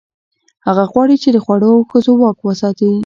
هغه 0.67 0.83
غواړي، 0.91 1.15
چې 1.23 1.29
د 1.31 1.37
خوړو 1.43 1.69
او 1.75 1.81
ښځو 1.89 2.11
واک 2.21 2.37
وساتي. 2.43 2.91